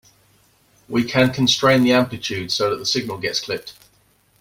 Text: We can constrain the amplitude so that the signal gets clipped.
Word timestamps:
We 0.89 1.03
can 1.03 1.31
constrain 1.31 1.83
the 1.83 1.93
amplitude 1.93 2.51
so 2.51 2.71
that 2.71 2.77
the 2.77 2.87
signal 2.87 3.19
gets 3.19 3.39
clipped. 3.39 3.75